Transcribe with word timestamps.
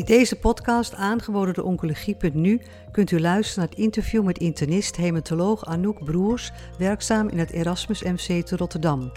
In 0.00 0.06
deze 0.06 0.36
podcast, 0.36 0.94
aangeboden 0.94 1.54
door 1.54 1.64
Oncologie.nu, 1.64 2.60
kunt 2.90 3.10
u 3.10 3.20
luisteren 3.20 3.60
naar 3.60 3.68
het 3.68 3.84
interview 3.84 4.24
met 4.24 4.38
internist-hematoloog 4.38 5.64
Anouk 5.64 6.04
Broers, 6.04 6.50
werkzaam 6.78 7.28
in 7.28 7.38
het 7.38 7.50
Erasmus 7.50 8.02
MC 8.02 8.46
te 8.46 8.56
Rotterdam. 8.56 9.12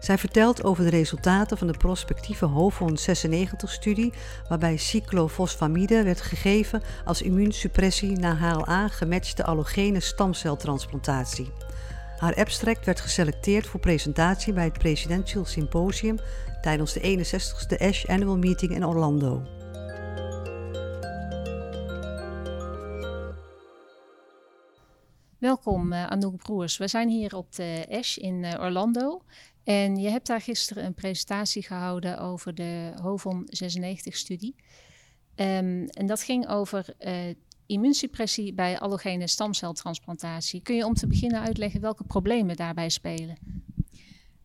Zij 0.00 0.18
vertelt 0.18 0.64
over 0.64 0.84
de 0.84 0.90
resultaten 0.90 1.58
van 1.58 1.66
de 1.66 1.76
prospectieve 1.78 2.44
HOVON 2.44 2.98
96-studie, 2.98 4.12
waarbij 4.48 4.76
cyclofosfamide 4.76 6.02
werd 6.02 6.20
gegeven 6.20 6.82
als 7.04 7.22
immuunsuppressie 7.22 8.18
na 8.18 8.36
HLA 8.36 8.88
gematchte 8.88 9.44
allogene 9.44 10.00
stamceltransplantatie. 10.00 11.50
Haar 12.16 12.34
abstract 12.34 12.84
werd 12.84 13.00
geselecteerd 13.00 13.66
voor 13.66 13.80
presentatie 13.80 14.52
bij 14.52 14.64
het 14.64 14.78
Presidential 14.78 15.44
Symposium 15.44 16.18
tijdens 16.60 16.92
de 16.92 17.00
61ste 17.00 17.82
ASH 17.82 18.06
Annual 18.06 18.38
Meeting 18.38 18.74
in 18.74 18.86
Orlando. 18.86 19.59
Welkom 25.40 25.92
uh, 25.92 26.06
Anouk 26.06 26.36
Broers. 26.36 26.76
We 26.76 26.88
zijn 26.88 27.08
hier 27.08 27.36
op 27.36 27.54
de 27.54 27.86
ASH 27.90 28.16
in 28.16 28.42
uh, 28.42 28.54
Orlando. 28.58 29.22
En 29.64 29.96
je 29.96 30.08
hebt 30.08 30.26
daar 30.26 30.40
gisteren 30.40 30.84
een 30.84 30.94
presentatie 30.94 31.62
gehouden 31.62 32.18
over 32.18 32.54
de 32.54 32.92
HOVON 33.02 33.48
96-studie. 33.64 34.54
Um, 34.56 35.46
ehm, 35.46 35.86
en 35.86 36.06
dat 36.06 36.22
ging 36.22 36.48
over 36.48 36.94
uh, 36.98 37.34
immuunsuppressie 37.66 38.54
bij 38.54 38.78
allogene 38.78 39.26
stamceltransplantatie. 39.26 40.62
Kun 40.62 40.76
je 40.76 40.86
om 40.86 40.94
te 40.94 41.06
beginnen 41.06 41.40
uitleggen 41.40 41.80
welke 41.80 42.04
problemen 42.04 42.56
daarbij 42.56 42.88
spelen? 42.88 43.38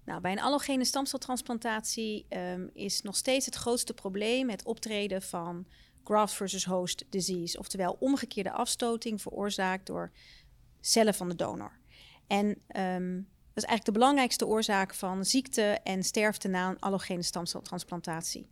Nou, 0.05 0.21
bij 0.21 0.31
een 0.31 0.41
allogene 0.41 0.85
stamceltransplantatie 0.85 2.25
um, 2.29 2.69
is 2.73 3.01
nog 3.01 3.15
steeds 3.15 3.45
het 3.45 3.55
grootste 3.55 3.93
probleem 3.93 4.49
het 4.49 4.65
optreden 4.65 5.21
van 5.21 5.65
graft 6.03 6.33
versus 6.33 6.65
host 6.65 7.05
disease, 7.09 7.59
oftewel 7.59 7.97
omgekeerde 7.99 8.51
afstoting 8.51 9.21
veroorzaakt 9.21 9.85
door 9.85 10.11
cellen 10.85 11.13
van 11.13 11.29
de 11.29 11.35
donor. 11.35 11.79
En 12.27 12.45
um, 12.47 13.27
dat 13.53 13.63
is 13.63 13.69
eigenlijk 13.69 13.85
de 13.85 13.91
belangrijkste 13.91 14.47
oorzaak 14.47 14.93
van 14.93 15.25
ziekte 15.25 15.61
en 15.83 16.03
sterfte 16.03 16.47
na 16.47 16.69
een 16.69 16.79
allogene 16.79 17.23
stamceltransplantatie. 17.23 18.49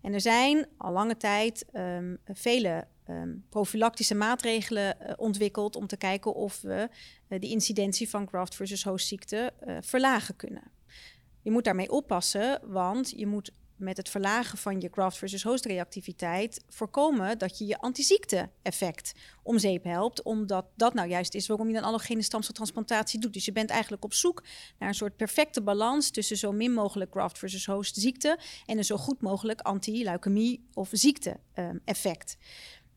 En 0.00 0.12
er 0.12 0.20
zijn 0.20 0.66
al 0.76 0.92
lange 0.92 1.16
tijd 1.16 1.66
um, 1.72 2.18
vele 2.24 2.86
um, 3.08 3.46
profilactische 3.48 4.14
maatregelen 4.14 4.96
uh, 5.00 5.12
ontwikkeld 5.16 5.76
om 5.76 5.86
te 5.86 5.96
kijken 5.96 6.34
of 6.34 6.60
we 6.60 6.88
uh, 7.28 7.40
de 7.40 7.48
incidentie 7.48 8.08
van 8.08 8.28
graft 8.28 8.54
versus 8.54 8.84
host 8.84 9.06
ziekte 9.06 9.52
uh, 9.66 9.76
verlagen 9.80 10.36
kunnen. 10.36 10.70
Je 11.42 11.50
moet 11.50 11.64
daarmee 11.64 11.90
oppassen, 11.90 12.60
want 12.62 13.10
je 13.10 13.26
moet 13.26 13.52
met 13.84 13.96
het 13.96 14.08
verlagen 14.08 14.58
van 14.58 14.80
je 14.80 14.88
graft 14.92 15.18
versus 15.18 15.42
host 15.42 15.64
reactiviteit 15.64 16.64
voorkomen 16.68 17.38
dat 17.38 17.58
je 17.58 17.66
je 17.66 17.78
antiziekte 17.78 18.50
effect 18.62 19.12
om 19.42 19.58
zeep 19.58 19.84
helpt, 19.84 20.22
omdat 20.22 20.66
dat 20.76 20.94
nou 20.94 21.08
juist 21.08 21.34
is 21.34 21.46
waarom 21.46 21.70
je 21.70 21.76
een 21.76 21.84
allogene 21.84 22.22
stamceltransplantatie 22.22 23.20
doet. 23.20 23.32
Dus 23.32 23.44
je 23.44 23.52
bent 23.52 23.70
eigenlijk 23.70 24.04
op 24.04 24.14
zoek 24.14 24.42
naar 24.78 24.88
een 24.88 24.94
soort 24.94 25.16
perfecte 25.16 25.62
balans 25.62 26.10
tussen 26.10 26.36
zo 26.36 26.52
min 26.52 26.72
mogelijk 26.72 27.10
graft 27.10 27.38
versus 27.38 27.66
host 27.66 27.96
ziekte 27.96 28.38
en 28.66 28.78
een 28.78 28.84
zo 28.84 28.96
goed 28.96 29.20
mogelijk 29.20 29.60
anti-leukemie 29.60 30.68
of 30.74 30.88
ziekte 30.92 31.36
um, 31.54 31.80
effect. 31.84 32.36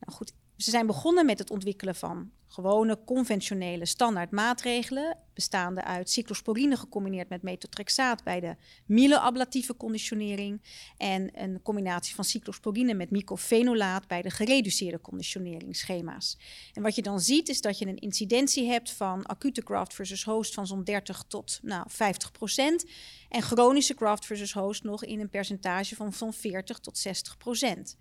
Nou 0.00 0.16
goed, 0.16 0.32
ze 0.58 0.70
zijn 0.70 0.86
begonnen 0.86 1.26
met 1.26 1.38
het 1.38 1.50
ontwikkelen 1.50 1.94
van 1.94 2.30
gewone 2.46 2.98
conventionele 3.04 3.86
standaard 3.86 4.30
maatregelen, 4.30 5.16
bestaande 5.34 5.84
uit 5.84 6.10
cyclosporine 6.10 6.76
gecombineerd 6.76 7.28
met 7.28 7.42
metotrexaat 7.42 8.24
bij 8.24 8.40
de 8.40 8.56
myeloablatieve 8.86 9.76
conditionering 9.76 10.62
en 10.96 11.42
een 11.42 11.62
combinatie 11.62 12.14
van 12.14 12.24
cyclosporine 12.24 12.94
met 12.94 13.10
mycophenolaat 13.10 14.06
bij 14.06 14.22
de 14.22 14.30
gereduceerde 14.30 15.00
conditioneringsschema's. 15.00 16.38
En 16.72 16.82
wat 16.82 16.94
je 16.94 17.02
dan 17.02 17.20
ziet 17.20 17.48
is 17.48 17.60
dat 17.60 17.78
je 17.78 17.86
een 17.86 17.98
incidentie 17.98 18.66
hebt 18.66 18.90
van 18.90 19.26
acute 19.26 19.62
graft 19.64 19.94
versus 19.94 20.24
host 20.24 20.54
van 20.54 20.66
zo'n 20.66 20.84
30 20.84 21.24
tot 21.28 21.58
nou, 21.62 21.84
50 21.88 22.32
procent 22.32 22.84
en 23.28 23.42
chronische 23.42 23.94
graft 23.94 24.26
versus 24.26 24.52
host 24.52 24.82
nog 24.82 25.04
in 25.04 25.20
een 25.20 25.30
percentage 25.30 25.96
van 25.96 26.12
zo'n 26.12 26.32
40 26.32 26.78
tot 26.78 26.98
60 26.98 27.36
procent. 27.36 27.96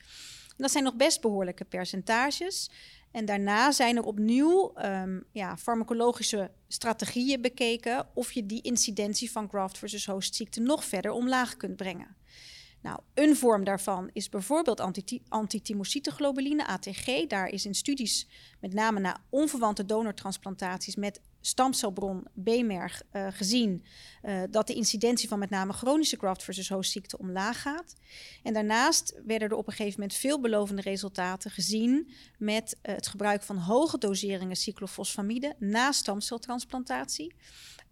Dat 0.57 0.71
zijn 0.71 0.83
nog 0.83 0.95
best 0.95 1.21
behoorlijke 1.21 1.65
percentages. 1.65 2.69
En 3.11 3.25
daarna 3.25 3.71
zijn 3.71 3.95
er 3.95 4.03
opnieuw 4.03 4.73
um, 4.83 5.23
ja, 5.31 5.57
farmacologische 5.57 6.51
strategieën 6.67 7.41
bekeken 7.41 8.07
of 8.13 8.31
je 8.31 8.45
die 8.45 8.61
incidentie 8.61 9.31
van 9.31 9.49
graft 9.49 9.77
versus 9.77 10.05
host 10.05 10.35
ziekte 10.35 10.61
nog 10.61 10.85
verder 10.85 11.11
omlaag 11.11 11.57
kunt 11.57 11.75
brengen. 11.75 12.15
Nou, 12.81 12.99
een 13.13 13.35
vorm 13.35 13.63
daarvan 13.63 14.09
is 14.13 14.29
bijvoorbeeld 14.29 14.81
antithymocytoglobuline, 15.29 16.67
ATG. 16.67 17.27
Daar 17.27 17.47
is 17.47 17.65
in 17.65 17.75
studies, 17.75 18.27
met 18.59 18.73
name 18.73 18.99
na 18.99 19.17
onverwante 19.29 19.85
donortransplantaties 19.85 20.95
met 20.95 21.21
stamcelbron 21.47 22.27
B-merg 22.43 23.03
uh, 23.11 23.27
gezien 23.29 23.83
uh, 24.23 24.41
dat 24.49 24.67
de 24.67 24.73
incidentie 24.73 25.27
van 25.27 25.39
met 25.39 25.49
name 25.49 25.73
chronische 25.73 26.17
graft 26.17 26.43
versus 26.43 26.69
host 26.69 26.91
ziekte 26.91 27.17
omlaag 27.17 27.61
gaat. 27.61 27.95
En 28.43 28.53
daarnaast 28.53 29.21
werden 29.25 29.49
er 29.49 29.55
op 29.55 29.67
een 29.67 29.73
gegeven 29.73 29.99
moment 29.99 30.17
veelbelovende 30.17 30.81
resultaten 30.81 31.51
gezien 31.51 32.09
met 32.37 32.77
uh, 32.81 32.95
het 32.95 33.07
gebruik 33.07 33.43
van 33.43 33.57
hoge 33.57 33.97
doseringen 33.97 34.55
cyclofosfamide 34.55 35.55
na 35.59 35.91
stamceltransplantatie. 35.91 37.35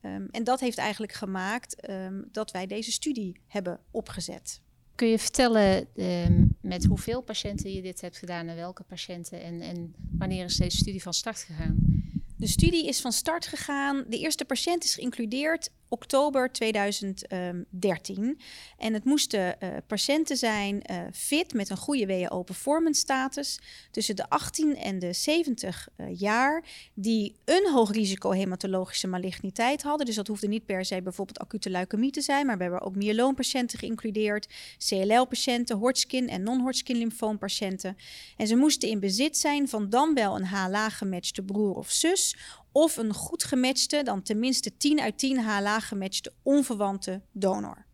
Um, 0.02 0.28
en 0.32 0.44
dat 0.44 0.60
heeft 0.60 0.78
eigenlijk 0.78 1.14
gemaakt 1.14 1.90
um, 1.90 2.28
dat 2.32 2.52
wij 2.52 2.68
deze 2.68 2.92
studie 2.92 3.42
hebben 3.48 3.80
opgezet. 3.92 4.62
Kun 4.96 5.08
je 5.08 5.20
vertellen 5.20 5.88
um, 5.96 6.58
met 6.62 6.86
hoeveel 6.86 7.22
patiënten 7.22 7.74
je 7.74 7.82
dit 7.82 8.02
hebt 8.02 8.18
gedaan 8.18 8.48
en 8.48 8.56
welke 8.56 8.84
patiënten 8.84 9.42
en, 9.42 9.62
en 9.62 9.96
wanneer 10.18 10.46
is 10.46 10.58
deze 10.58 10.78
studie 10.78 11.02
van 11.02 11.14
start 11.14 11.40
gegaan? 11.40 12.04
De 12.38 12.48
studie 12.48 12.88
is 12.88 13.02
van 13.02 13.12
start 13.12 13.48
gegaan. 13.48 14.06
De 14.08 14.18
eerste 14.18 14.46
patiënt 14.46 14.84
is 14.84 14.94
geïncludeerd 14.94 15.70
oktober 15.90 16.52
2013. 16.52 18.40
En 18.78 18.94
het 18.94 19.04
moesten 19.04 19.56
uh, 19.60 19.70
patiënten 19.88 20.38
zijn 20.38 20.82
uh, 20.92 20.98
fit 21.14 21.54
met 21.54 21.70
een 21.70 21.78
goede 21.78 22.06
WHO 22.06 22.44
performance 22.44 23.00
status 23.00 23.60
tussen 23.92 24.16
de 24.16 24.30
18 24.30 24.76
en 24.78 25.00
de 25.00 25.14
70 25.14 25.88
uh, 25.98 26.06
eh, 26.06 26.20
jaar 26.20 26.64
die 26.94 27.36
een 27.46 27.70
hoog 27.72 27.92
risico 27.92 28.32
hematologische 28.32 29.08
maligniteit 29.08 29.82
hadden. 29.82 30.06
Dus 30.06 30.16
dat 30.16 30.28
hoefde 30.28 30.48
niet 30.48 30.66
per 30.66 30.86
se 30.86 31.02
bijvoorbeeld 31.02 31.40
acute 31.40 31.70
leukemie 31.70 32.12
te 32.12 32.22
zijn, 32.22 32.46
maar 32.46 32.58
we 32.58 32.64
hebben 32.64 32.82
ook 32.82 32.96
myeloompatiënten 32.96 33.80
geïncludeerd, 33.80 34.48
CLL-patiënten, 34.88 35.78
Hodgkin 35.78 36.30
en 36.30 36.44
non-Hodgkin 36.44 36.98
lymfoompatiënten. 36.98 37.98
En 38.38 38.48
ze 38.48 38.56
moesten 38.56 38.90
in 38.90 39.00
bezit 39.00 39.38
zijn 39.38 39.70
van 39.70 39.90
dan 39.90 40.14
wel 40.14 40.36
een 40.36 40.46
HLA-gematchte 40.46 41.44
broer 41.44 41.76
of 41.76 41.92
zus 41.92 42.36
of 42.76 42.98
een 42.98 43.14
goed 43.14 43.44
gematchte, 43.44 44.04
dan 44.04 44.22
tenminste 44.22 44.78
10 44.78 45.00
uit 45.00 45.18
10 45.18 45.44
HLA 45.44 45.80
gematchte 45.80 46.34
onverwante 46.44 47.22
donor. 47.32 47.86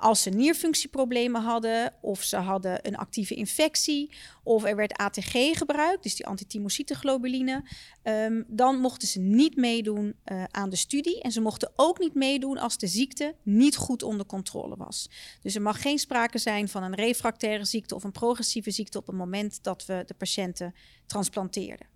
Als 0.00 0.22
ze 0.22 0.30
nierfunctieproblemen 0.30 1.42
hadden, 1.42 1.92
of 2.00 2.22
ze 2.22 2.36
hadden 2.36 2.86
een 2.86 2.96
actieve 2.96 3.34
infectie, 3.34 4.10
of 4.42 4.64
er 4.64 4.76
werd 4.76 4.92
ATG 4.92 5.58
gebruikt, 5.58 6.02
dus 6.02 6.16
die 6.16 6.26
antithymocytoglobuline, 6.26 7.64
um, 8.02 8.44
dan 8.48 8.78
mochten 8.78 9.08
ze 9.08 9.18
niet 9.18 9.56
meedoen 9.56 10.14
uh, 10.24 10.44
aan 10.50 10.70
de 10.70 10.76
studie. 10.76 11.22
En 11.22 11.32
ze 11.32 11.40
mochten 11.40 11.72
ook 11.76 11.98
niet 11.98 12.14
meedoen 12.14 12.58
als 12.58 12.78
de 12.78 12.86
ziekte 12.86 13.34
niet 13.42 13.76
goed 13.76 14.02
onder 14.02 14.26
controle 14.26 14.76
was. 14.76 15.10
Dus 15.42 15.54
er 15.54 15.62
mag 15.62 15.82
geen 15.82 15.98
sprake 15.98 16.38
zijn 16.38 16.68
van 16.68 16.82
een 16.82 16.94
refractaire 16.94 17.64
ziekte 17.64 17.94
of 17.94 18.04
een 18.04 18.12
progressieve 18.12 18.70
ziekte 18.70 18.98
op 18.98 19.06
het 19.06 19.16
moment 19.16 19.62
dat 19.62 19.86
we 19.86 20.02
de 20.06 20.14
patiënten 20.14 20.74
transplanteerden. 21.06 21.86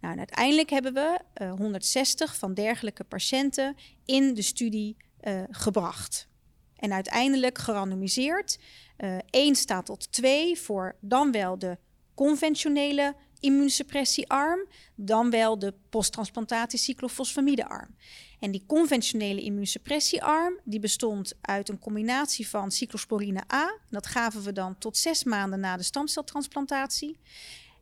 Nou, 0.00 0.12
en 0.12 0.18
uiteindelijk 0.18 0.70
hebben 0.70 0.94
we 0.94 1.18
uh, 1.42 1.52
160 1.52 2.36
van 2.36 2.54
dergelijke 2.54 3.04
patiënten 3.04 3.76
in 4.04 4.34
de 4.34 4.42
studie 4.42 4.96
uh, 5.22 5.42
gebracht. 5.50 6.28
En 6.76 6.92
uiteindelijk 6.92 7.58
gerandomiseerd. 7.58 8.58
Uh, 8.98 9.16
1 9.30 9.54
staat 9.54 9.86
tot 9.86 10.12
2 10.12 10.58
voor 10.58 10.96
dan 11.00 11.32
wel 11.32 11.58
de 11.58 11.78
conventionele 12.14 13.14
immuunsuppressiearm, 13.40 14.66
dan 14.94 15.30
wel 15.30 15.58
de 15.58 15.74
posttransplantatie 15.90 16.78
cyclofosfamidearm. 16.78 17.96
En 18.40 18.50
die 18.50 18.64
conventionele 18.66 19.42
immuunsuppressiearm 19.42 20.60
die 20.64 20.80
bestond 20.80 21.34
uit 21.40 21.68
een 21.68 21.78
combinatie 21.78 22.48
van 22.48 22.70
cyclosporine 22.70 23.42
A, 23.52 23.78
dat 23.90 24.06
gaven 24.06 24.42
we 24.42 24.52
dan 24.52 24.78
tot 24.78 24.96
zes 24.96 25.24
maanden 25.24 25.60
na 25.60 25.76
de 25.76 25.82
stamceltransplantatie. 25.82 27.18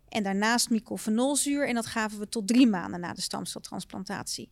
En 0.09 0.23
daarnaast 0.23 0.71
mycophenolzuur 0.71 1.69
en 1.69 1.75
dat 1.75 1.87
gaven 1.87 2.19
we 2.19 2.29
tot 2.29 2.49
drie 2.49 2.67
maanden 2.67 3.01
na 3.01 3.13
de 3.13 3.21
stamceltransplantatie. 3.21 4.51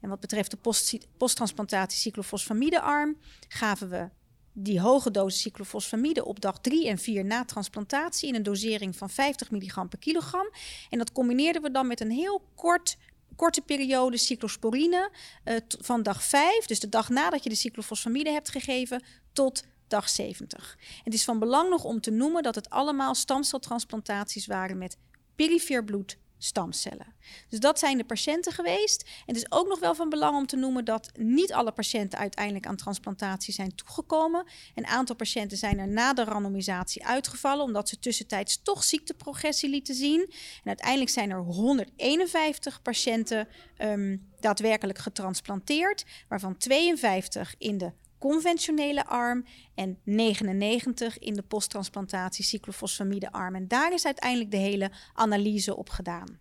En 0.00 0.08
wat 0.08 0.20
betreft 0.20 0.50
de 0.50 0.56
post, 0.56 0.98
posttransplantatie 1.16 1.98
cyclofosfamidearm 1.98 3.16
gaven 3.48 3.88
we 3.88 4.08
die 4.52 4.80
hoge 4.80 5.10
dosis 5.10 5.40
cyclofosfamide 5.40 6.24
op 6.24 6.40
dag 6.40 6.60
3 6.60 6.88
en 6.88 6.98
4 6.98 7.24
na 7.24 7.44
transplantatie 7.44 8.28
in 8.28 8.34
een 8.34 8.42
dosering 8.42 8.96
van 8.96 9.10
50 9.10 9.50
milligram 9.50 9.88
per 9.88 9.98
kilogram. 9.98 10.50
En 10.90 10.98
dat 10.98 11.12
combineerden 11.12 11.62
we 11.62 11.70
dan 11.70 11.86
met 11.86 12.00
een 12.00 12.10
heel 12.10 12.42
kort 12.54 12.96
korte 13.36 13.60
periode 13.60 14.16
cyclosporine 14.16 15.10
uh, 15.44 15.56
van 15.68 16.02
dag 16.02 16.22
5, 16.22 16.66
dus 16.66 16.80
de 16.80 16.88
dag 16.88 17.08
nadat 17.08 17.42
je 17.42 17.48
de 17.48 17.54
cyclofosfamide 17.54 18.30
hebt 18.30 18.48
gegeven, 18.48 19.02
tot 19.32 19.64
dag 19.88 20.08
70. 20.08 20.78
Het 21.04 21.14
is 21.14 21.24
van 21.24 21.38
belang 21.38 21.70
nog 21.70 21.84
om 21.84 22.00
te 22.00 22.10
noemen 22.10 22.42
dat 22.42 22.54
het 22.54 22.70
allemaal 22.70 23.14
stamceltransplantaties 23.14 24.46
waren 24.46 24.78
met 24.78 24.96
perifeer 25.36 25.84
bloed 25.84 26.18
stamcellen. 26.38 27.14
Dus 27.48 27.60
dat 27.60 27.78
zijn 27.78 27.96
de 27.96 28.04
patiënten 28.04 28.52
geweest. 28.52 29.02
En 29.02 29.34
het 29.34 29.36
is 29.36 29.50
ook 29.50 29.68
nog 29.68 29.78
wel 29.78 29.94
van 29.94 30.08
belang 30.08 30.36
om 30.36 30.46
te 30.46 30.56
noemen 30.56 30.84
dat 30.84 31.10
niet 31.14 31.52
alle 31.52 31.72
patiënten 31.72 32.18
uiteindelijk 32.18 32.66
aan 32.66 32.76
transplantatie 32.76 33.54
zijn 33.54 33.74
toegekomen. 33.74 34.46
Een 34.74 34.86
aantal 34.86 35.16
patiënten 35.16 35.58
zijn 35.58 35.78
er 35.78 35.88
na 35.88 36.12
de 36.12 36.24
randomisatie 36.24 37.06
uitgevallen, 37.06 37.64
omdat 37.64 37.88
ze 37.88 37.98
tussentijds 37.98 38.62
toch 38.62 38.84
ziekteprogressie 38.84 39.70
lieten 39.70 39.94
zien. 39.94 40.20
En 40.20 40.64
uiteindelijk 40.64 41.10
zijn 41.10 41.30
er 41.30 41.40
151 41.40 42.82
patiënten 42.82 43.48
um, 43.78 44.28
daadwerkelijk 44.40 44.98
getransplanteerd, 44.98 46.04
waarvan 46.28 46.56
52 46.56 47.54
in 47.58 47.78
de 47.78 47.92
conventionele 48.18 49.06
arm 49.06 49.44
en 49.74 49.98
99 50.04 51.18
in 51.18 51.34
de 51.34 51.42
posttransplantatie 51.42 52.44
cyclofosfamide 52.44 53.32
arm. 53.32 53.54
En 53.54 53.68
daar 53.68 53.92
is 53.92 54.06
uiteindelijk 54.06 54.50
de 54.50 54.56
hele 54.56 54.90
analyse 55.14 55.76
op 55.76 55.90
gedaan. 55.90 56.38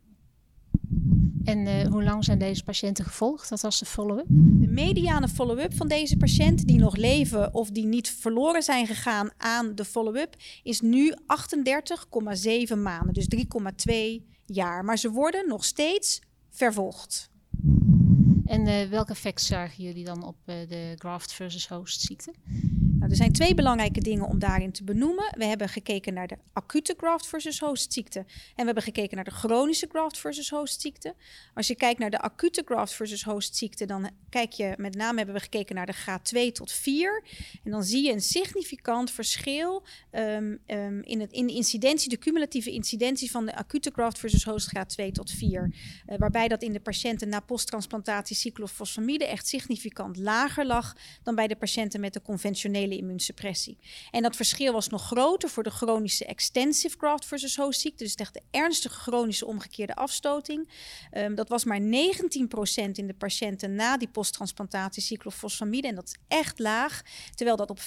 En 1.43 1.65
uh, 1.65 1.85
hoe 1.87 2.03
lang 2.03 2.23
zijn 2.23 2.39
deze 2.39 2.63
patiënten 2.63 3.05
gevolgd? 3.05 3.49
Dat 3.49 3.61
was 3.61 3.79
de 3.79 3.85
follow-up? 3.85 4.25
De 4.29 4.67
mediane 4.67 5.27
follow-up 5.27 5.73
van 5.73 5.87
deze 5.87 6.17
patiënten 6.17 6.67
die 6.67 6.79
nog 6.79 6.95
leven 6.95 7.53
of 7.53 7.69
die 7.69 7.85
niet 7.85 8.09
verloren 8.09 8.63
zijn 8.63 8.87
gegaan 8.87 9.29
aan 9.37 9.75
de 9.75 9.85
follow-up 9.85 10.35
is 10.63 10.81
nu 10.81 11.13
38,7 12.71 12.77
maanden, 12.77 13.13
dus 13.13 13.27
3,2 13.85 13.93
jaar. 14.45 14.83
Maar 14.85 14.97
ze 14.97 15.11
worden 15.11 15.47
nog 15.47 15.65
steeds 15.65 16.21
vervolgd. 16.49 17.29
En 18.47 18.67
uh, 18.67 18.89
welk 18.89 19.09
effect 19.09 19.41
zagen 19.41 19.83
jullie 19.83 20.05
dan 20.05 20.23
op 20.23 20.37
uh, 20.45 20.55
de 20.69 20.93
graft 20.95 21.33
versus 21.33 21.67
host 21.67 22.01
ziekte? 22.01 22.33
Nou, 22.99 23.09
er 23.09 23.15
zijn 23.15 23.31
twee 23.31 23.53
belangrijke 23.53 24.01
dingen 24.01 24.27
om 24.27 24.39
daarin 24.39 24.71
te 24.71 24.83
benoemen. 24.83 25.33
We 25.37 25.45
hebben 25.45 25.69
gekeken 25.69 26.13
naar 26.13 26.27
de 26.27 26.37
acute 26.53 26.93
graft 26.97 27.27
versus 27.27 27.59
host 27.59 27.93
ziekte 27.93 28.19
en 28.19 28.25
we 28.55 28.63
hebben 28.63 28.83
gekeken 28.83 29.15
naar 29.15 29.25
de 29.25 29.31
chronische 29.31 29.87
graft 29.89 30.19
versus 30.19 30.49
host 30.49 30.81
ziekte. 30.81 31.15
Als 31.53 31.67
je 31.67 31.75
kijkt 31.75 31.99
naar 31.99 32.09
de 32.09 32.19
acute 32.19 32.61
graft 32.65 32.93
versus 32.93 33.23
host 33.23 33.55
ziekte, 33.55 33.85
dan 33.85 34.09
kijk 34.29 34.51
je 34.51 34.73
met 34.77 34.95
name 34.95 35.17
hebben 35.17 35.35
we 35.35 35.41
gekeken 35.41 35.75
naar 35.75 35.85
de 35.85 35.91
graad 35.91 36.25
2 36.25 36.51
tot 36.51 36.71
4 36.71 37.23
en 37.63 37.71
dan 37.71 37.83
zie 37.83 38.05
je 38.05 38.11
een 38.11 38.21
significant 38.21 39.11
verschil 39.11 39.83
um, 40.11 40.59
um, 40.67 41.01
in, 41.03 41.19
het, 41.19 41.31
in 41.31 41.47
de 41.47 41.53
incidentie, 41.53 42.09
de 42.09 42.17
cumulatieve 42.17 42.71
incidentie 42.71 43.31
van 43.31 43.45
de 43.45 43.55
acute 43.55 43.91
graft 43.93 44.19
versus 44.19 44.43
host 44.43 44.67
graad 44.67 44.89
2 44.89 45.11
tot 45.11 45.31
4, 45.31 45.73
uh, 46.09 46.17
waarbij 46.17 46.47
dat 46.47 46.63
in 46.63 46.73
de 46.73 46.79
patiënten 46.79 47.29
na 47.29 47.39
posttransplantatie 47.39 48.35
cyclofosfamide 48.35 49.25
echt 49.25 49.47
significant 49.47 50.17
lager 50.17 50.65
lag 50.65 50.95
dan 51.23 51.35
bij 51.35 51.47
de 51.47 51.55
patiënten 51.55 51.99
met 51.99 52.13
de 52.13 52.21
conventionele 52.21 52.86
immuunsuppressie. 52.95 53.77
En 54.11 54.21
dat 54.21 54.35
verschil 54.35 54.73
was 54.73 54.89
nog 54.89 55.05
groter 55.05 55.49
voor 55.49 55.63
de 55.63 55.69
chronische 55.69 56.25
extensive 56.25 56.97
graft 56.97 57.25
versus 57.25 57.55
host 57.55 57.81
ziekte, 57.81 58.03
dus 58.03 58.15
echt 58.15 58.33
de 58.33 58.41
ernstige 58.51 58.99
chronische 58.99 59.45
omgekeerde 59.45 59.95
afstoting. 59.95 60.69
Um, 61.11 61.35
dat 61.35 61.49
was 61.49 61.63
maar 61.63 61.79
19% 61.79 61.83
in 62.91 63.07
de 63.07 63.15
patiënten 63.17 63.75
na 63.75 63.97
die 63.97 64.07
posttransplantatie 64.07 65.03
cyclofosfamide 65.03 65.87
en 65.87 65.95
dat 65.95 66.07
is 66.07 66.17
echt 66.27 66.59
laag, 66.59 67.01
terwijl 67.35 67.57
dat 67.57 67.69
op 67.69 67.79
50% 67.79 67.83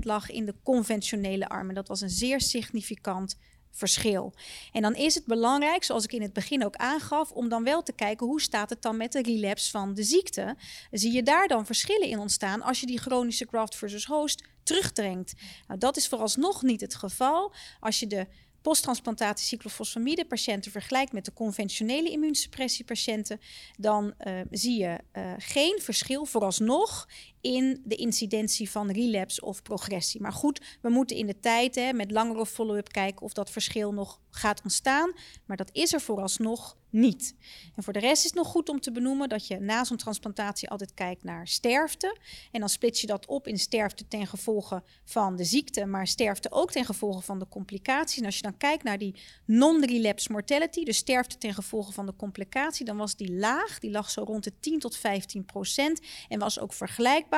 lag 0.00 0.30
in 0.30 0.46
de 0.46 0.54
conventionele 0.62 1.48
armen. 1.48 1.74
Dat 1.74 1.88
was 1.88 2.00
een 2.00 2.10
zeer 2.10 2.40
significant 2.40 3.36
verschil. 3.70 4.34
En 4.72 4.82
dan 4.82 4.94
is 4.94 5.14
het 5.14 5.24
belangrijk, 5.24 5.84
zoals 5.84 6.04
ik 6.04 6.12
in 6.12 6.22
het 6.22 6.32
begin 6.32 6.64
ook 6.64 6.76
aangaf, 6.76 7.30
om 7.30 7.48
dan 7.48 7.64
wel 7.64 7.82
te 7.82 7.92
kijken 7.92 8.26
hoe 8.26 8.40
staat 8.40 8.70
het 8.70 8.82
dan 8.82 8.96
met 8.96 9.12
de 9.12 9.22
relapse 9.22 9.70
van 9.70 9.94
de 9.94 10.02
ziekte. 10.02 10.56
Zie 10.90 11.12
je 11.12 11.22
daar 11.22 11.48
dan 11.48 11.66
verschillen 11.66 12.08
in 12.08 12.18
ontstaan 12.18 12.62
als 12.62 12.80
je 12.80 12.86
die 12.86 13.00
chronische 13.00 13.46
graft 13.46 13.76
versus 13.76 14.04
host 14.04 14.44
terugdringt? 14.62 15.34
Nou, 15.66 15.78
dat 15.78 15.96
is 15.96 16.08
vooralsnog 16.08 16.62
niet 16.62 16.80
het 16.80 16.94
geval. 16.94 17.52
Als 17.80 18.00
je 18.00 18.06
de 18.06 18.26
posttransplantatie 18.62 19.46
cyclofosfamide 19.46 20.24
patiënten 20.24 20.70
vergelijkt 20.70 21.12
met 21.12 21.24
de 21.24 21.32
conventionele 21.32 22.10
immuunsuppressiepatiënten, 22.10 23.40
dan 23.78 24.14
uh, 24.26 24.40
zie 24.50 24.78
je 24.78 24.98
uh, 25.12 25.32
geen 25.38 25.78
verschil 25.82 26.24
vooralsnog 26.24 27.08
in 27.40 27.82
de 27.84 27.94
incidentie 27.94 28.70
van 28.70 28.90
relapse 28.90 29.44
of 29.44 29.62
progressie. 29.62 30.20
Maar 30.20 30.32
goed, 30.32 30.78
we 30.82 30.88
moeten 30.88 31.16
in 31.16 31.26
de 31.26 31.40
tijd 31.40 31.74
hè, 31.74 31.92
met 31.92 32.10
langere 32.10 32.46
follow-up 32.46 32.88
kijken 32.88 33.22
of 33.22 33.32
dat 33.32 33.50
verschil 33.50 33.92
nog 33.92 34.20
gaat 34.30 34.62
ontstaan. 34.62 35.12
Maar 35.46 35.56
dat 35.56 35.70
is 35.72 35.92
er 35.92 36.00
vooralsnog 36.00 36.78
niet. 36.90 37.34
En 37.76 37.82
voor 37.82 37.92
de 37.92 37.98
rest 37.98 38.18
is 38.18 38.24
het 38.24 38.34
nog 38.34 38.46
goed 38.46 38.68
om 38.68 38.80
te 38.80 38.92
benoemen 38.92 39.28
dat 39.28 39.46
je 39.46 39.60
na 39.60 39.84
zo'n 39.84 39.96
transplantatie 39.96 40.68
altijd 40.68 40.94
kijkt 40.94 41.24
naar 41.24 41.48
sterfte. 41.48 42.16
En 42.52 42.60
dan 42.60 42.68
split 42.68 43.00
je 43.00 43.06
dat 43.06 43.26
op 43.26 43.46
in 43.46 43.58
sterfte 43.58 44.08
ten 44.08 44.26
gevolge 44.26 44.82
van 45.04 45.36
de 45.36 45.44
ziekte, 45.44 45.86
maar 45.86 46.06
sterfte 46.06 46.50
ook 46.50 46.70
ten 46.70 46.84
gevolge 46.84 47.20
van 47.20 47.38
de 47.38 47.48
complicaties. 47.48 48.18
En 48.18 48.24
als 48.24 48.36
je 48.36 48.42
dan 48.42 48.56
kijkt 48.56 48.82
naar 48.82 48.98
die 48.98 49.14
non-relapse 49.44 50.32
mortality, 50.32 50.84
dus 50.84 50.96
sterfte 50.96 51.38
ten 51.38 51.54
gevolge 51.54 51.92
van 51.92 52.06
de 52.06 52.16
complicatie, 52.16 52.84
dan 52.84 52.96
was 52.96 53.16
die 53.16 53.32
laag. 53.32 53.78
Die 53.78 53.90
lag 53.90 54.10
zo 54.10 54.22
rond 54.22 54.44
de 54.44 54.52
10 54.60 54.78
tot 54.78 54.96
15 54.96 55.44
procent 55.44 56.00
en 56.28 56.38
was 56.38 56.60
ook 56.60 56.72
vergelijkbaar 56.72 57.29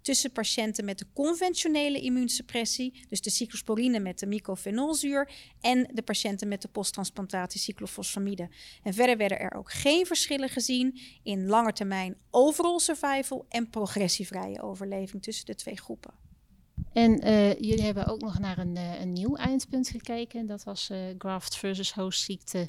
tussen 0.00 0.32
patiënten 0.32 0.84
met 0.84 0.98
de 0.98 1.06
conventionele 1.14 2.00
immuunsuppressie, 2.00 3.06
dus 3.08 3.20
de 3.20 3.30
cyclosporine 3.30 4.00
met 4.00 4.18
de 4.18 4.26
mycophenolzuur, 4.26 5.30
en 5.60 5.90
de 5.92 6.02
patiënten 6.02 6.48
met 6.48 6.62
de 6.62 6.68
posttransplantatie 6.68 7.60
cyclofosfamide. 7.60 8.48
En 8.82 8.94
verder 8.94 9.16
werden 9.16 9.40
er 9.40 9.54
ook 9.54 9.72
geen 9.72 10.06
verschillen 10.06 10.48
gezien 10.48 11.00
in 11.22 11.46
langetermijn 11.46 12.16
overall 12.30 12.78
survival 12.78 13.46
en 13.48 13.70
progressievrije 13.70 14.62
overleving 14.62 15.22
tussen 15.22 15.46
de 15.46 15.54
twee 15.54 15.76
groepen. 15.76 16.14
En 16.92 17.26
uh, 17.26 17.52
jullie 17.52 17.82
hebben 17.82 18.06
ook 18.06 18.20
nog 18.20 18.38
naar 18.38 18.58
een, 18.58 18.76
uh, 18.76 19.00
een 19.00 19.12
nieuw 19.12 19.36
eindpunt 19.36 19.88
gekeken. 19.88 20.46
Dat 20.46 20.64
was 20.64 20.90
uh, 20.90 20.98
graft 21.18 21.56
versus 21.56 21.92
host 21.92 22.22
ziekte 22.22 22.68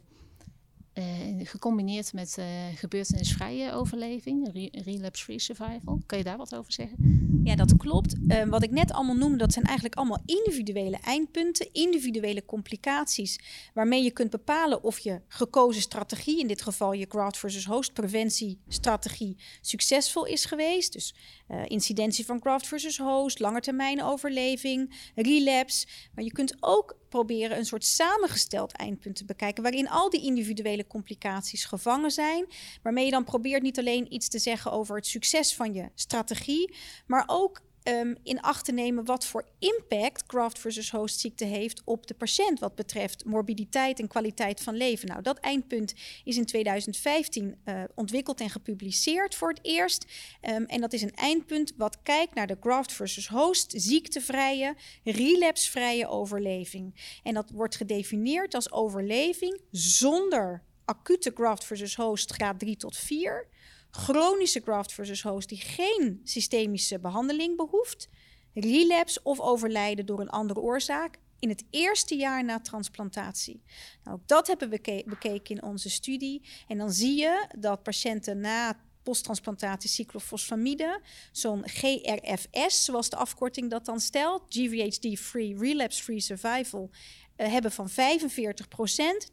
uh, 0.96 1.04
gecombineerd 1.44 2.14
met 2.14 2.36
uh, 2.40 2.46
gebeurtenisvrije 2.76 3.72
overleving, 3.72 4.50
re 4.54 4.70
relapse-free 4.72 5.40
survival. 5.40 6.02
Kan 6.06 6.18
je 6.18 6.24
daar 6.24 6.38
wat 6.38 6.56
over 6.56 6.74
zeggen? 6.74 6.98
Ja, 7.44 7.56
dat 7.56 7.78
klopt. 7.78 8.16
Uh, 8.28 8.44
wat 8.44 8.64
ik 8.64 8.72
net 8.72 8.92
allemaal 8.92 9.16
noemde, 9.16 9.38
dat 9.38 9.54
zijn 9.54 9.66
eigenlijk 9.66 9.96
allemaal 9.96 10.22
individuele 10.26 10.98
eindpunten, 10.98 11.74
individuele 11.74 12.46
complicaties, 12.46 13.40
waarmee 13.74 14.04
je 14.04 14.12
kunt 14.12 14.30
bepalen 14.30 14.84
of 14.84 15.00
je 15.00 15.22
gekozen 15.28 15.82
strategie, 15.82 16.40
in 16.40 16.48
dit 16.48 16.62
geval 16.62 16.94
je 16.94 17.06
graft 17.10 17.38
versus 17.38 17.66
host 17.66 17.94
preventiestrategie, 17.94 19.38
succesvol 19.62 20.26
is 20.26 20.46
geweest. 20.46 20.94
Dus 20.94 21.16
incidentie 21.68 22.26
van 22.26 22.40
graft 22.42 22.68
versus 22.68 22.98
host, 22.98 23.40
langetermijn 23.40 24.04
overleving, 24.04 25.12
relapse. 25.16 25.88
Maar 26.14 26.24
je 26.24 26.32
kunt 26.32 26.56
ook 26.60 26.98
proberen 27.16 27.58
een 27.58 27.66
soort 27.66 27.86
samengesteld 27.86 28.72
eindpunt 28.72 29.16
te 29.16 29.26
bekijken, 29.26 29.64
waarin 29.64 29.90
al 29.90 30.10
die 30.10 30.24
individuele 30.24 30.88
complicaties 30.88 31.66
gevangen 31.66 32.12
zijn, 32.12 32.46
waarmee 32.84 33.06
je 33.06 33.12
dan 33.12 33.24
probeert 33.24 33.62
niet 33.62 33.80
alleen 33.80 34.14
iets 34.14 34.28
te 34.30 34.40
zeggen 34.40 34.72
over 34.72 34.96
het 34.96 35.06
succes 35.06 35.56
van 35.56 35.74
je 35.74 35.90
strategie, 35.94 36.76
maar 37.08 37.24
ook 37.28 37.62
um, 37.88 38.16
in 38.24 38.42
acht 38.42 38.66
te 38.66 38.72
nemen 38.72 39.06
wat 39.06 39.26
voor 39.26 39.48
impact 39.60 40.24
graft 40.28 40.60
versus 40.60 40.92
host 40.92 41.20
ziekte 41.20 41.46
heeft 41.46 41.82
op 41.86 42.08
de 42.08 42.14
patiënt 42.14 42.60
wat 42.60 42.76
betreft 42.76 43.26
morbiditeit 43.26 44.00
en 44.00 44.08
kwaliteit 44.08 44.62
van 44.62 44.76
leven. 44.76 45.08
Nou, 45.08 45.22
dat 45.22 45.38
eindpunt 45.38 45.94
is 46.24 46.38
in 46.38 46.46
2015 46.46 47.56
uh, 47.66 47.84
ontwikkeld 47.96 48.40
en 48.42 48.50
gepubliceerd 48.50 49.36
voor 49.36 49.50
het 49.50 49.60
eerst. 49.62 50.06
Um, 50.42 50.66
en 50.66 50.82
dat 50.82 50.94
is 50.94 51.02
een 51.02 51.16
eindpunt 51.16 51.74
wat 51.78 52.02
kijkt 52.04 52.34
naar 52.34 52.48
de 52.48 52.58
graft 52.60 52.92
versus 52.92 53.28
host 53.28 53.74
ziektevrije, 53.78 54.76
relapsevrije 55.04 56.08
overleving. 56.08 57.20
En 57.24 57.34
dat 57.34 57.50
wordt 57.50 57.76
gedefinieerd 57.76 58.54
als 58.54 58.72
overleving 58.72 59.62
zonder 59.72 60.64
acute 60.86 61.32
graft 61.34 61.64
versus 61.64 61.96
host 61.96 62.32
graad 62.32 62.60
3 62.60 62.78
tot 62.78 62.98
4 62.98 63.48
chronische 63.96 64.62
graft 64.62 64.94
versus 64.94 65.22
host 65.22 65.50
die 65.50 65.58
geen 65.58 66.22
systemische 66.24 67.00
behandeling 67.00 67.58
behoeft, 67.58 68.10
relapse 68.54 69.20
of 69.24 69.40
overlijden 69.40 70.06
door 70.06 70.20
een 70.20 70.30
andere 70.30 70.60
oorzaak 70.60 71.20
in 71.40 71.50
het 71.50 71.64
eerste 71.70 72.16
jaar 72.16 72.44
na 72.44 72.60
transplantatie. 72.60 73.64
Nou, 74.04 74.18
ook 74.18 74.28
dat 74.28 74.48
hebben 74.48 74.70
we 74.70 75.04
bekeken 75.06 75.56
in 75.56 75.64
onze 75.64 75.90
studie. 75.90 76.42
En 76.68 76.78
dan 76.78 76.92
zie 76.92 77.18
je 77.18 77.48
dat 77.58 77.84
patiënten 77.84 78.40
na 78.40 78.80
posttransplantatie 79.04 79.90
cyclofosfamide, 79.90 81.02
zo'n 81.32 81.70
GRFS, 81.70 82.86
zoals 82.86 83.10
de 83.10 83.16
afkorting 83.16 83.70
dat 83.70 83.86
dan 83.86 84.00
stelt, 84.00 84.46
GVHD-free, 84.50 85.58
relapse-free 85.58 86.20
survival, 86.20 86.90
uh, 87.38 87.52
hebben 87.52 87.72
van 87.72 87.90
45%, 87.90 87.94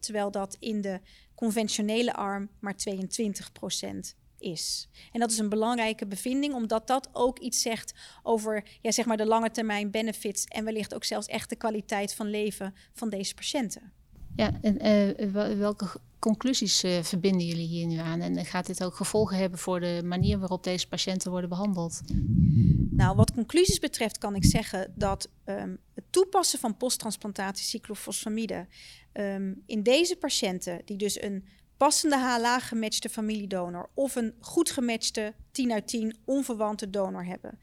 terwijl 0.01 0.31
dat 0.31 0.57
in 0.59 0.81
de 0.81 1.01
conventionele 1.35 2.15
arm 2.15 2.51
maar 2.61 2.75
22% 2.75 4.22
is. 4.43 4.89
En 5.13 5.21
dat 5.21 5.31
is 5.31 5.39
een 5.39 5.49
belangrijke 5.49 6.07
bevinding, 6.07 6.55
omdat 6.55 6.87
dat 6.87 7.09
ook 7.13 7.39
iets 7.39 7.63
zegt 7.63 7.95
over 8.23 8.65
ja, 8.81 8.91
zeg 8.91 9.05
maar 9.07 9.17
de 9.17 9.27
lange 9.27 9.51
termijn 9.51 9.91
benefits 9.91 10.45
en 10.45 10.65
wellicht 10.65 10.95
ook 10.95 11.05
zelfs 11.05 11.27
echt 11.27 11.49
de 11.49 11.57
kwaliteit 11.57 12.15
van 12.15 12.27
leven 12.27 12.75
van 12.93 13.11
deze 13.11 13.35
patiënten. 13.35 13.93
Ja, 14.37 14.51
en 14.61 14.87
uh, 14.87 15.55
welke 15.57 15.87
conclusies 16.19 16.85
uh, 16.85 17.03
verbinden 17.03 17.47
jullie 17.47 17.67
hier 17.67 17.87
nu 17.87 17.97
aan? 17.97 18.21
En 18.21 18.45
gaat 18.45 18.67
dit 18.67 18.85
ook 18.85 18.95
gevolgen 18.95 19.37
hebben 19.37 19.59
voor 19.59 19.81
de 19.81 20.01
manier 20.05 20.39
waarop 20.39 20.65
deze 20.65 20.89
patiënten 20.89 21.31
worden 21.31 21.49
behandeld? 21.49 22.01
Nou, 22.91 23.17
wat 23.17 23.33
conclusies 23.33 23.79
betreft 23.79 24.19
kan 24.19 24.35
ik 24.35 24.45
zeggen 24.45 24.93
dat 24.95 25.29
um, 25.45 25.79
het 25.95 26.05
toepassen 26.11 26.59
van 26.59 26.77
posttransplantatie 26.77 27.65
cyclofosfamide 27.65 28.67
um, 29.13 29.63
in 29.67 29.83
deze 29.83 30.17
patiënten, 30.17 30.83
die 30.85 30.97
dus 30.97 31.23
een 31.23 31.45
passende 31.83 32.17
H-laag 32.17 32.69
gematchte 32.69 33.09
familiedonor 33.09 33.91
of 33.95 34.15
een 34.15 34.35
goed 34.41 34.71
gematchte 34.71 35.35
10 35.53 35.73
uit 35.73 35.89
10 35.89 36.17
onverwante 36.25 36.91
donor 36.91 37.25
hebben, 37.25 37.59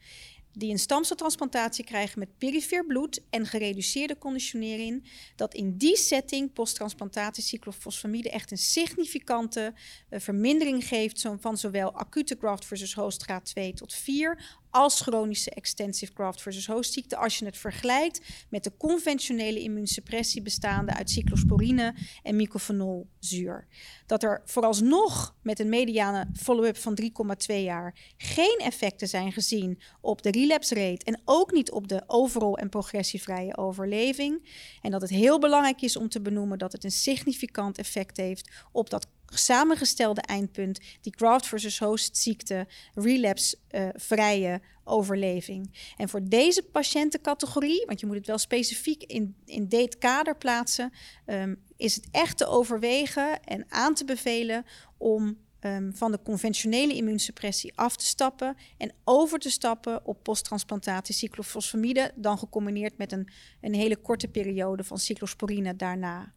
die 0.52 0.70
een 0.70 0.78
stamceltransplantatie 0.78 1.84
krijgen 1.84 2.18
met 2.18 2.38
perifeer 2.38 2.86
bloed 2.86 3.22
en 3.30 3.46
gereduceerde 3.46 4.18
conditionering, 4.18 5.10
dat 5.36 5.54
in 5.54 5.76
die 5.76 5.96
setting 5.96 6.52
posttransplantatie 6.52 7.42
cyclofosfamide 7.42 8.30
echt 8.30 8.50
een 8.50 8.58
significante 8.58 9.74
uh, 10.10 10.20
vermindering 10.20 10.84
geeft 10.84 11.28
van 11.40 11.56
zowel 11.56 11.92
acute 11.92 12.36
graft 12.38 12.64
versus 12.64 12.94
host 12.94 13.22
graad 13.22 13.44
2 13.44 13.72
tot 13.72 13.94
4 13.94 14.58
als 14.70 15.00
chronische 15.00 15.50
extensive 15.50 16.12
graft 16.14 16.42
versus 16.42 16.66
host 16.66 16.92
ziekte 16.92 17.16
als 17.16 17.38
je 17.38 17.44
het 17.44 17.56
vergelijkt 17.56 18.20
met 18.48 18.64
de 18.64 18.72
conventionele 18.76 19.60
immuunsuppressie 19.60 20.42
bestaande 20.42 20.94
uit 20.94 21.10
cyclosporine 21.10 21.94
en 22.22 22.36
mycophenolzuur. 22.36 23.66
Dat 24.06 24.22
er 24.22 24.42
vooralsnog 24.44 25.34
met 25.42 25.58
een 25.58 25.68
mediane 25.68 26.26
follow-up 26.36 26.76
van 26.76 26.98
3,2 27.02 27.56
jaar 27.56 28.12
geen 28.16 28.58
effecten 28.58 29.08
zijn 29.08 29.32
gezien 29.32 29.80
op 30.00 30.22
de 30.22 30.30
relapse 30.30 30.74
rate 30.74 31.04
en 31.04 31.20
ook 31.24 31.52
niet 31.52 31.70
op 31.70 31.88
de 31.88 32.02
overal 32.06 32.58
en 32.58 32.68
progressievrije 32.68 33.56
overleving. 33.56 34.48
En 34.82 34.90
dat 34.90 35.00
het 35.00 35.10
heel 35.10 35.38
belangrijk 35.38 35.82
is 35.82 35.96
om 35.96 36.08
te 36.08 36.20
benoemen 36.20 36.58
dat 36.58 36.72
het 36.72 36.84
een 36.84 36.90
significant 36.90 37.78
effect 37.78 38.16
heeft 38.16 38.50
op 38.72 38.90
dat 38.90 39.06
samengestelde 39.38 40.20
eindpunt, 40.20 40.80
die 41.00 41.14
graft 41.16 41.46
versus 41.46 41.78
host 41.78 42.16
ziekte, 42.16 42.66
relapse-vrije 42.94 44.52
uh, 44.52 44.68
overleving. 44.84 45.92
En 45.96 46.08
voor 46.08 46.28
deze 46.28 46.62
patiëntencategorie, 46.62 47.84
want 47.86 48.00
je 48.00 48.06
moet 48.06 48.16
het 48.16 48.26
wel 48.26 48.38
specifiek 48.38 49.02
in, 49.02 49.34
in 49.44 49.68
dit 49.68 49.98
kader 49.98 50.36
plaatsen, 50.36 50.92
um, 51.26 51.62
is 51.76 51.94
het 51.94 52.08
echt 52.10 52.36
te 52.36 52.46
overwegen 52.46 53.44
en 53.44 53.64
aan 53.68 53.94
te 53.94 54.04
bevelen 54.04 54.64
om 54.98 55.38
um, 55.60 55.94
van 55.94 56.10
de 56.10 56.22
conventionele 56.22 56.94
immuunsuppressie 56.94 57.72
af 57.74 57.96
te 57.96 58.06
stappen 58.06 58.56
en 58.76 58.92
over 59.04 59.38
te 59.38 59.50
stappen 59.50 60.06
op 60.06 60.22
posttransplantatie 60.22 61.14
cyclofosfamide, 61.14 62.12
dan 62.14 62.38
gecombineerd 62.38 62.98
met 62.98 63.12
een, 63.12 63.28
een 63.60 63.74
hele 63.74 63.96
korte 63.96 64.28
periode 64.28 64.84
van 64.84 64.98
cyclosporine 64.98 65.76
daarna. 65.76 66.32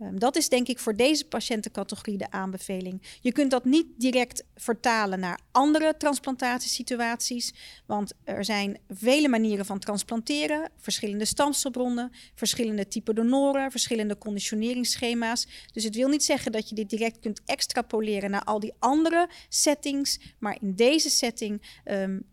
Um, 0.00 0.18
dat 0.18 0.36
is 0.36 0.48
denk 0.48 0.68
ik 0.68 0.78
voor 0.78 0.96
deze 0.96 1.24
patiëntencategorie 1.24 2.18
de 2.18 2.30
aanbeveling. 2.30 3.02
Je 3.20 3.32
kunt 3.32 3.50
dat 3.50 3.64
niet 3.64 3.86
direct 3.96 4.44
vertalen 4.54 5.20
naar 5.20 5.40
andere 5.50 5.94
transplantatiesituaties, 5.98 7.54
want 7.86 8.12
er 8.24 8.44
zijn 8.44 8.78
vele 8.88 9.28
manieren 9.28 9.64
van 9.64 9.78
transplanteren, 9.78 10.70
verschillende 10.76 11.24
stamcelbronnen, 11.24 12.12
verschillende 12.34 12.88
type 12.88 13.14
donoren, 13.14 13.70
verschillende 13.70 14.18
conditioneringsschema's. 14.18 15.46
Dus 15.72 15.84
het 15.84 15.94
wil 15.94 16.08
niet 16.08 16.24
zeggen 16.24 16.52
dat 16.52 16.68
je 16.68 16.74
dit 16.74 16.90
direct 16.90 17.18
kunt 17.18 17.40
extrapoleren 17.44 18.30
naar 18.30 18.44
al 18.44 18.60
die 18.60 18.74
andere 18.78 19.28
settings, 19.48 20.20
maar 20.38 20.56
in 20.60 20.74
deze 20.74 21.10
setting 21.10 21.62
um, 21.84 22.24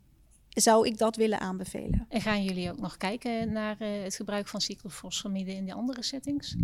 zou 0.48 0.86
ik 0.86 0.98
dat 0.98 1.16
willen 1.16 1.40
aanbevelen. 1.40 2.06
En 2.08 2.20
gaan 2.20 2.44
jullie 2.44 2.70
ook 2.70 2.80
nog 2.80 2.96
kijken 2.96 3.52
naar 3.52 3.76
uh, 3.80 4.02
het 4.02 4.14
gebruik 4.14 4.48
van 4.48 4.60
cyclofosfamide 4.60 5.54
in 5.54 5.64
die 5.64 5.74
andere 5.74 6.02
settings? 6.02 6.56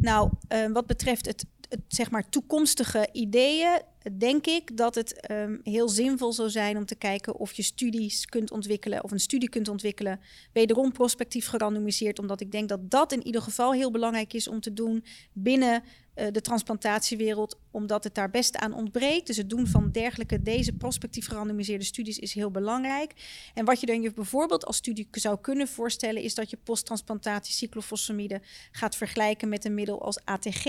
Nou, 0.00 0.30
uh, 0.52 0.72
wat 0.72 0.86
betreft 0.86 1.26
het, 1.26 1.44
het, 1.68 1.80
zeg 1.88 2.10
maar 2.10 2.28
toekomstige 2.28 3.08
ideeën, 3.12 3.82
denk 4.18 4.46
ik 4.46 4.76
dat 4.76 4.94
het 4.94 5.30
um, 5.30 5.60
heel 5.62 5.88
zinvol 5.88 6.32
zou 6.32 6.50
zijn 6.50 6.76
om 6.76 6.84
te 6.84 6.94
kijken 6.94 7.34
of 7.34 7.52
je 7.52 7.62
studies 7.62 8.26
kunt 8.26 8.50
ontwikkelen 8.50 9.04
of 9.04 9.10
een 9.10 9.20
studie 9.20 9.48
kunt 9.48 9.68
ontwikkelen, 9.68 10.20
wederom 10.52 10.92
prospectief 10.92 11.46
gerandomiseerd, 11.46 12.18
omdat 12.18 12.40
ik 12.40 12.52
denk 12.52 12.68
dat 12.68 12.90
dat 12.90 13.12
in 13.12 13.26
ieder 13.26 13.42
geval 13.42 13.72
heel 13.72 13.90
belangrijk 13.90 14.32
is 14.32 14.48
om 14.48 14.60
te 14.60 14.72
doen 14.72 15.04
binnen 15.32 15.82
uh, 16.18 16.26
de 16.32 16.40
transplantatiewereld, 16.40 17.58
omdat 17.70 18.04
het 18.04 18.14
daar 18.14 18.30
best 18.30 18.56
aan 18.56 18.72
ontbreekt. 18.72 19.26
Dus 19.26 19.36
het 19.36 19.50
doen 19.50 19.66
van 19.66 19.90
dergelijke, 19.90 20.42
deze 20.42 20.72
prospectief 20.72 21.26
gerandomiseerde 21.26 21.84
studies 21.84 22.18
is 22.18 22.32
heel 22.32 22.50
belangrijk. 22.50 23.12
En 23.54 23.64
wat 23.64 23.80
je 23.80 23.86
dan 23.86 24.02
je 24.02 24.12
bijvoorbeeld 24.12 24.64
als 24.64 24.76
studie 24.76 25.08
zou 25.10 25.40
kunnen 25.40 25.68
voorstellen, 25.68 26.22
is 26.22 26.34
dat 26.34 26.50
je 26.50 26.56
posttransplantatie 26.56 27.54
cyclofosfamide 27.54 28.40
gaat 28.72 28.96
vergelijken 28.96 29.48
met 29.48 29.64
een 29.64 29.74
middel 29.74 30.02
als 30.02 30.24
ATG, 30.24 30.66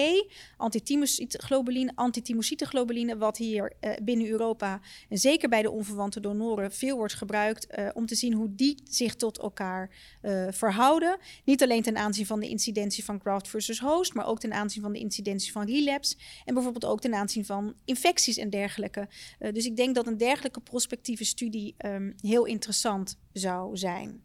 antithymocyteglobuline, 0.90 1.92
antithymocyteglobuline, 1.96 3.18
wat 3.18 3.38
hier 3.38 3.74
uh, 3.82 3.92
binnen 4.02 4.28
Europa 4.28 4.82
en 5.10 5.18
zeker 5.18 5.50
bij 5.50 5.62
de 5.62 5.72
onverwante 5.72 6.20
donoren 6.20 6.72
veel 6.72 6.96
wordt 6.98 7.14
gebruikt 7.14 7.68
uh, 7.80 7.90
om 7.94 8.06
te 8.06 8.16
zien 8.16 8.34
hoe 8.34 8.56
die 8.56 8.78
zich 8.84 9.16
tot 9.16 9.40
elkaar 9.40 9.90
uh, 10.22 10.48
verhouden. 10.52 11.18
Niet 11.46 11.64
alleen 11.64 11.82
ten 11.82 11.98
aanzien 11.98 12.26
van 12.26 12.40
de 12.40 12.50
incidentie 12.50 13.04
van 13.04 13.20
graft 13.20 13.48
versus 13.48 13.80
host, 13.80 14.14
maar 14.14 14.28
ook 14.28 14.40
ten 14.40 14.54
aanzien 14.54 14.82
van 14.82 14.94
de 14.94 15.00
incidentie 15.00 15.52
van 15.52 15.66
relapse 15.66 16.16
en 16.46 16.54
bijvoorbeeld 16.54 16.86
ook 16.86 17.02
ten 17.02 17.14
aanzien 17.14 17.46
van 17.46 17.74
infecties 17.86 18.38
en 18.38 18.50
dergelijke. 18.50 19.08
dus 19.54 19.66
ik 19.66 19.76
denk 19.76 19.96
dat 19.96 20.08
een 20.08 20.18
dergelijke 20.18 20.60
prospectieve 20.60 21.26
studie 21.26 21.76
um, 21.86 22.16
heel 22.22 22.46
interessant 22.46 23.18
zou 23.34 23.78
zijn. 23.78 24.24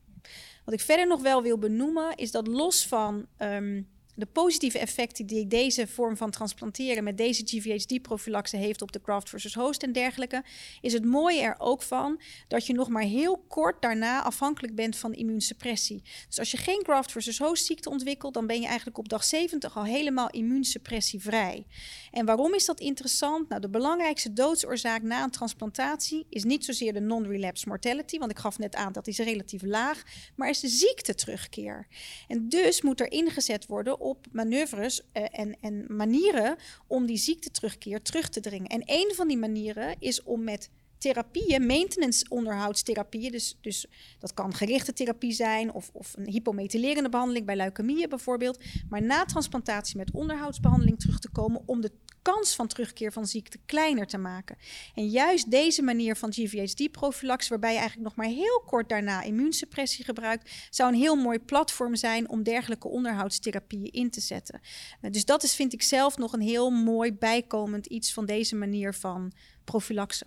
Wat 0.65 0.75
ik 0.75 0.81
verder 0.81 1.07
nog 1.07 1.23
wel 1.23 1.43
wil 1.43 1.59
benoemen 1.59 2.17
is 2.17 2.31
dat 2.31 2.47
los 2.47 2.87
van 2.87 3.27
um, 3.39 3.89
de 4.15 4.27
positieve 4.27 4.79
effecten 4.79 5.27
die 5.27 5.47
deze 5.47 5.87
vorm 5.87 6.17
van 6.17 6.31
transplanteren 6.31 7.05
met 7.05 7.19
deze 7.19 7.43
GVHD-profilaxe 7.45 8.57
heeft 8.57 8.83
op 8.83 8.93
de 8.93 9.01
graft 9.03 9.29
versus 9.29 9.55
host 9.55 9.83
en 9.83 9.93
dergelijke, 9.93 10.45
is 10.81 10.93
het 10.93 11.05
mooie 11.05 11.41
er 11.41 11.55
ook 11.59 11.83
van 11.83 12.21
dat 12.49 12.67
je 12.67 12.73
nog 12.73 12.89
maar 12.89 13.03
heel 13.03 13.45
kort 13.49 13.83
daarna 13.83 14.23
afhankelijk 14.23 14.75
bent 14.75 14.97
van 14.97 15.13
immuunsuppressie. 15.13 16.03
Dus 16.29 16.39
als 16.39 16.51
je 16.51 16.57
geen 16.57 16.83
graft 16.83 17.13
versus 17.13 17.39
host 17.39 17.65
ziekte 17.65 17.91
ontwikkelt, 17.91 18.35
dan 18.35 18.47
ben 18.47 18.61
je 18.61 18.67
eigenlijk 18.67 18.99
op 18.99 19.09
dag 19.09 19.25
70 19.25 19.77
al 19.77 19.85
helemaal 19.85 20.31
immuunsuppressievrij. 20.31 21.67
En 22.11 22.27
waarom 22.27 22.55
is 22.55 22.65
dat 22.65 22.81
interessant? 22.81 23.49
Nou, 23.49 23.61
de 23.61 23.69
belangrijkste 23.69 24.33
doodsoorzaak 24.33 25.03
na 25.03 25.23
een 25.23 25.31
transplantatie 25.31 26.27
is 26.29 26.45
niet 26.45 26.65
zozeer 26.65 26.93
de 26.93 27.01
non-relapse 27.01 27.69
mortality, 27.69 28.19
want 28.19 28.31
ik 28.31 28.39
gaf 28.39 28.59
net 28.59 28.75
aan 28.75 28.93
dat 28.93 29.07
is 29.07 29.19
relatief 29.19 29.63
laag, 29.63 30.03
maar 30.37 30.49
is 30.49 30.61
de 30.61 30.69
ziekteterugkeer. 30.69 31.87
En 32.29 32.49
dus 32.49 32.83
moet 32.83 33.01
er 33.01 33.13
ingezet 33.13 33.67
worden 33.67 34.01
op 34.05 34.27
manoeuvres 34.33 35.01
uh, 35.01 35.25
en, 35.31 35.57
en 35.61 35.85
manieren 35.89 36.57
om 36.87 37.07
die 37.07 37.17
ziekteterugkeer 37.17 38.03
terug 38.03 38.29
te 38.29 38.41
dringen. 38.41 38.69
En 38.69 38.83
een 38.87 39.13
van 39.15 39.29
die 39.29 39.39
manieren 39.39 39.97
is 39.99 40.23
om 40.23 40.45
met 40.45 40.71
therapieën, 41.05 41.67
maintenance 41.67 42.27
onderhoudstherapieën, 42.29 43.33
dus, 43.33 43.59
dus 43.61 43.87
dat 44.19 44.35
kan 44.35 44.55
gerichte 44.55 44.93
therapie 44.93 45.33
zijn 45.33 45.73
of, 45.73 45.91
of 45.93 46.17
een 46.17 46.29
hypomethylerende 46.29 47.09
behandeling 47.09 47.47
bij 47.47 47.57
leukemieën 47.57 48.09
bijvoorbeeld, 48.09 48.59
maar 48.89 49.03
na 49.03 49.25
transplantatie 49.25 49.97
met 49.97 50.11
onderhoudsbehandeling 50.11 50.99
terug 50.99 51.19
te 51.19 51.31
komen 51.31 51.63
om 51.67 51.81
de 51.81 51.93
kans 52.23 52.55
van 52.55 52.67
terugkeer 52.67 53.13
van 53.13 53.27
ziekte 53.27 53.59
kleiner 53.67 54.07
te 54.07 54.19
maken. 54.19 54.57
En 54.95 55.09
juist 55.09 55.51
deze 55.51 55.83
manier 55.83 56.17
van 56.17 56.33
GVHD-profilax, 56.33 57.49
waarbij 57.49 57.73
je 57.73 57.79
eigenlijk 57.79 58.09
nog 58.09 58.17
maar 58.17 58.35
heel 58.35 58.63
kort 58.67 58.89
daarna 58.89 59.23
immuunsuppressie 59.23 60.05
gebruikt, 60.05 60.51
zou 60.71 60.93
een 60.93 60.99
heel 60.99 61.17
mooi 61.17 61.39
platform 61.39 61.95
zijn 61.95 62.29
om 62.29 62.43
dergelijke 62.43 62.89
onderhoudstherapieën 62.89 63.93
in 63.93 64.11
te 64.11 64.21
zetten. 64.21 64.61
Uh, 65.03 65.11
dus 65.11 65.25
dat 65.25 65.43
is, 65.43 65.55
vind 65.55 65.73
ik 65.73 65.83
zelf, 65.83 66.17
nog 66.17 66.33
een 66.33 66.41
heel 66.41 66.71
mooi 66.71 67.13
bijkomend 67.13 67.87
iets 67.87 68.13
van 68.13 68.27
deze 68.27 68.57
manier 68.57 68.95
van 68.95 69.33
profilaxe. 69.65 70.27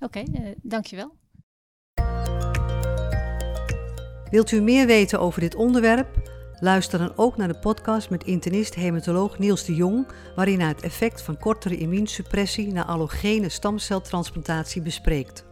Oké, 0.00 0.18
okay, 0.18 0.26
uh, 0.32 0.48
dankjewel. 0.62 1.14
Wilt 4.30 4.50
u 4.52 4.60
meer 4.60 4.86
weten 4.86 5.20
over 5.20 5.40
dit 5.40 5.54
onderwerp? 5.54 6.08
Luister 6.60 6.98
dan 6.98 7.12
ook 7.16 7.36
naar 7.36 7.48
de 7.48 7.58
podcast 7.58 8.10
met 8.10 8.24
internist-hematoloog 8.24 9.38
Niels 9.38 9.64
de 9.64 9.74
Jong, 9.74 10.06
waarin 10.36 10.60
hij 10.60 10.68
het 10.68 10.82
effect 10.82 11.22
van 11.22 11.38
kortere 11.38 11.76
immuunsuppressie 11.76 12.72
na 12.72 12.86
allogene 12.86 13.48
stamceltransplantatie 13.48 14.82
bespreekt. 14.82 15.44